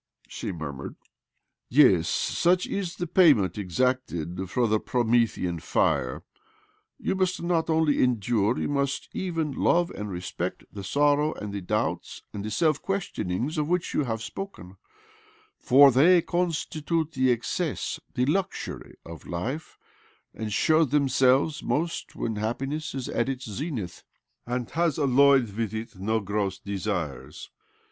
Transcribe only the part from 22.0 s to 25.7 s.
when happiness is at its zenith, £ind has alloyed